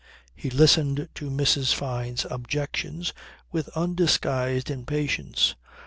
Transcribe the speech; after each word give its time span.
He 0.35 0.49
listened 0.49 1.09
to 1.13 1.29
Mrs. 1.29 1.75
Fyne's 1.75 2.25
objections 2.27 3.13
with 3.51 3.69
undisguised 3.77 4.71
impatience. 4.71 5.53